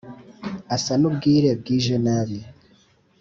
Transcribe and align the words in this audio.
asa 0.75 0.93
n’ubwire 0.99 1.49
bwije 1.59 1.95
nabi 2.05 2.39